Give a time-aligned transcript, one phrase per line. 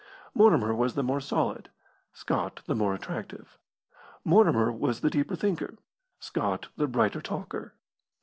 [0.33, 1.69] Mortimer was the more solid,
[2.11, 3.59] Scott the more attractive.
[4.25, 5.75] Mortimer was the deeper thinker,
[6.19, 7.75] Scott the brighter talker.